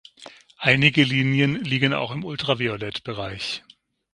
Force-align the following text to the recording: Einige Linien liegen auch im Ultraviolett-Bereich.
Einige 0.57 1.03
Linien 1.03 1.63
liegen 1.63 1.93
auch 1.93 2.09
im 2.09 2.23
Ultraviolett-Bereich. 2.25 3.61